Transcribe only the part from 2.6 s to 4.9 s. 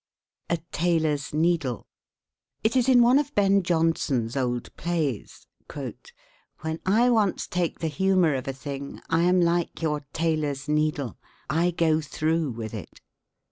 It is in one of Ben Jonson's old